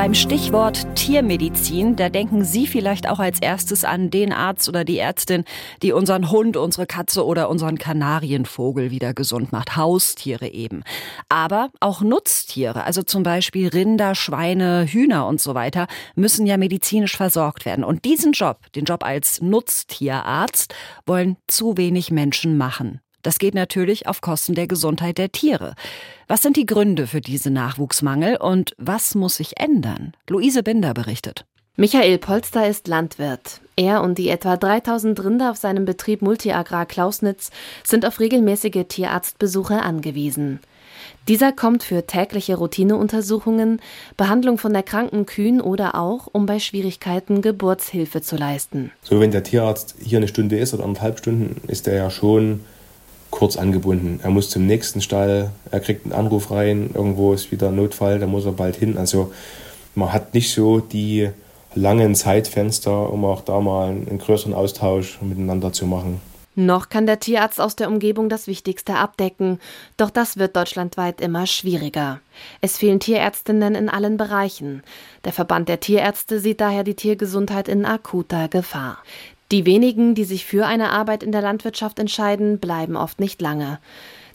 [0.00, 4.96] Beim Stichwort Tiermedizin, da denken Sie vielleicht auch als erstes an den Arzt oder die
[4.96, 5.44] Ärztin,
[5.82, 9.76] die unseren Hund, unsere Katze oder unseren Kanarienvogel wieder gesund macht.
[9.76, 10.84] Haustiere eben.
[11.28, 17.18] Aber auch Nutztiere, also zum Beispiel Rinder, Schweine, Hühner und so weiter, müssen ja medizinisch
[17.18, 17.84] versorgt werden.
[17.84, 23.02] Und diesen Job, den Job als Nutztierarzt, wollen zu wenig Menschen machen.
[23.22, 25.74] Das geht natürlich auf Kosten der Gesundheit der Tiere.
[26.28, 30.12] Was sind die Gründe für diesen Nachwuchsmangel und was muss sich ändern?
[30.28, 31.44] Luise Binder berichtet.
[31.76, 33.60] Michael Polster ist Landwirt.
[33.76, 37.50] Er und die etwa 3000 Rinder auf seinem Betrieb Multiagrar Klausnitz
[37.84, 40.60] sind auf regelmäßige Tierarztbesuche angewiesen.
[41.28, 43.80] Dieser kommt für tägliche Routineuntersuchungen,
[44.16, 48.90] Behandlung von erkrankten Kühen oder auch, um bei Schwierigkeiten Geburtshilfe zu leisten.
[49.02, 52.60] So, wenn der Tierarzt hier eine Stunde ist oder anderthalb Stunden, ist er ja schon
[53.40, 54.20] kurz angebunden.
[54.22, 58.26] Er muss zum nächsten Stall, er kriegt einen Anruf rein, irgendwo ist wieder Notfall, da
[58.26, 58.98] muss er bald hin.
[58.98, 59.32] Also
[59.94, 61.30] man hat nicht so die
[61.74, 66.20] langen Zeitfenster, um auch da mal einen größeren Austausch miteinander zu machen.
[66.54, 69.58] Noch kann der Tierarzt aus der Umgebung das Wichtigste abdecken,
[69.96, 72.20] doch das wird deutschlandweit immer schwieriger.
[72.60, 74.82] Es fehlen Tierärztinnen in allen Bereichen.
[75.24, 78.98] Der Verband der Tierärzte sieht daher die Tiergesundheit in akuter Gefahr.
[79.52, 83.80] Die wenigen, die sich für eine Arbeit in der Landwirtschaft entscheiden, bleiben oft nicht lange.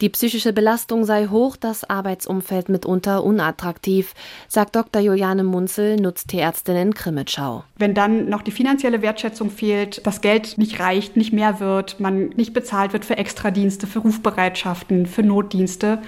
[0.00, 4.14] Die psychische Belastung sei hoch, das Arbeitsumfeld mitunter unattraktiv,
[4.48, 5.02] sagt Dr.
[5.02, 7.64] Juliane Munzel, Nutztierärztin in Krimitschau.
[7.76, 12.30] Wenn dann noch die finanzielle Wertschätzung fehlt, das Geld nicht reicht, nicht mehr wird, man
[12.30, 15.98] nicht bezahlt wird für Extradienste, für Rufbereitschaften, für Notdienste,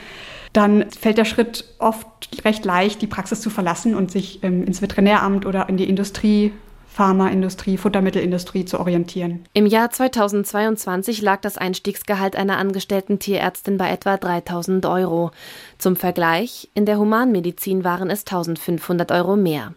[0.55, 2.07] dann fällt der Schritt oft
[2.47, 6.53] recht leicht, die Praxis zu verlassen und sich ähm, ins Veterinäramt oder in die Industrie
[6.93, 9.45] Pharmaindustrie, Futtermittelindustrie zu orientieren.
[9.55, 15.31] Im Jahr 2022 lag das Einstiegsgehalt einer angestellten Tierärztin bei etwa 3000 Euro.
[15.79, 19.75] Zum Vergleich, in der Humanmedizin waren es 1500 Euro mehr.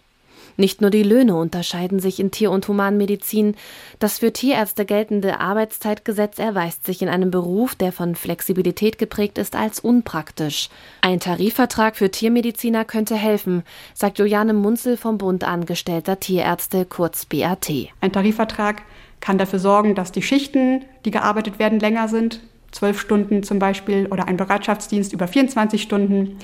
[0.58, 3.56] Nicht nur die Löhne unterscheiden sich in Tier- und Humanmedizin.
[4.00, 9.56] Das für Tierärzte geltende Arbeitszeitgesetz erweist sich in einem Beruf, der von Flexibilität geprägt ist,
[9.56, 10.70] als unpraktisch.
[11.02, 17.70] Ein Tarifvertrag für Tiermediziner könnte helfen, sagt Juliane Munzel vom Bund Angestellter Tierärzte, kurz BAT.
[18.00, 18.84] Ein Tarifvertrag
[19.20, 22.42] kann dafür sorgen, dass die Schichten, die gearbeitet werden, länger sind.
[22.72, 26.38] Zwölf Stunden zum Beispiel oder ein Bereitschaftsdienst über 24 Stunden.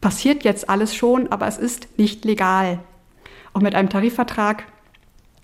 [0.00, 2.78] Passiert jetzt alles schon, aber es ist nicht legal.
[3.58, 4.66] Und mit einem Tarifvertrag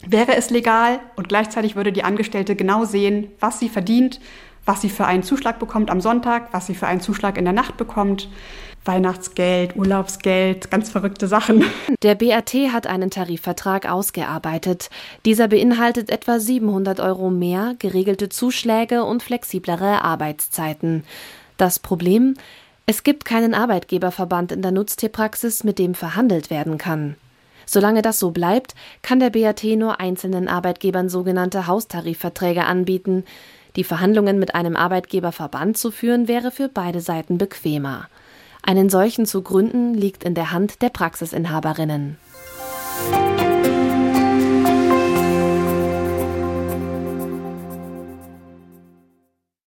[0.06, 4.20] wäre es legal und gleichzeitig würde die Angestellte genau sehen, was sie verdient,
[4.64, 7.52] was sie für einen Zuschlag bekommt am Sonntag, was sie für einen Zuschlag in der
[7.52, 8.28] Nacht bekommt.
[8.84, 11.64] Weihnachtsgeld, Urlaubsgeld, ganz verrückte Sachen.
[12.04, 14.90] Der BAT hat einen Tarifvertrag ausgearbeitet.
[15.24, 21.02] Dieser beinhaltet etwa 700 Euro mehr, geregelte Zuschläge und flexiblere Arbeitszeiten.
[21.56, 22.34] Das Problem?
[22.86, 27.16] Es gibt keinen Arbeitgeberverband in der Nutztierpraxis, mit dem verhandelt werden kann.
[27.66, 33.24] Solange das so bleibt, kann der BAT nur einzelnen Arbeitgebern sogenannte Haustarifverträge anbieten.
[33.76, 38.08] Die Verhandlungen mit einem Arbeitgeberverband zu führen, wäre für beide Seiten bequemer.
[38.62, 42.18] Einen solchen zu gründen liegt in der Hand der Praxisinhaberinnen.